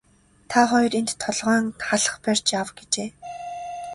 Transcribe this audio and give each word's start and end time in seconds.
Та 0.49 0.59
хоёр 0.69 0.93
энд 0.99 1.09
толгойн 1.21 1.65
халх 1.85 2.13
барьж 2.23 2.47
ав 2.61 2.69
гэжээ. 2.77 3.09